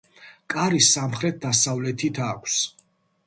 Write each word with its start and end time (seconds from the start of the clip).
კარი 0.53 0.79
სამხრეთ-დასავლეთით 0.85 2.19
აქვს. 2.31 2.57